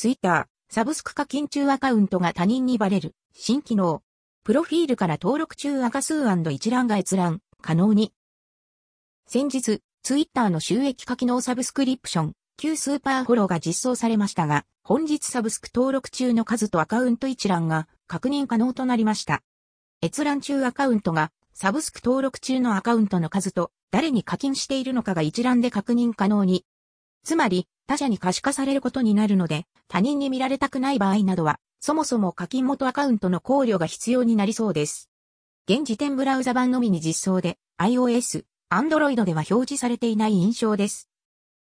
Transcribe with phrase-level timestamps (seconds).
[0.00, 4.02] Twitter、サブスク課金中アカウントが他人にバレる、新機能。
[4.44, 8.14] プロフィールから登録中赤数一覧が閲覧、可能に。
[9.26, 19.42] 先日、Twitter の収益化機能サブスクリプション、旧スーパーフォローが実装されましたが、本日サブスク登録中の数とアカウント一覧が確認可能となりました。
[20.02, 26.64] 閲覧中アカウントがサブスク登録中のアカウントの数と誰に課金しているのかが一覧で確認可能に。
[27.22, 35.10] つまり、他者に可視化されることになるので、他人に見られたくない場合などは、そもそも課金元アカウントの考慮が必要になりそうです。
[35.68, 41.09] 現時点ブラウザ版のみに実装で、iOS、Android では表示されていない印象です。